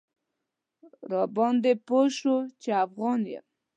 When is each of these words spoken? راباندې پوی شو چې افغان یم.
راباندې 1.11 1.73
پوی 1.87 2.07
شو 2.17 2.35
چې 2.61 2.69
افغان 2.85 3.21
یم. 3.31 3.45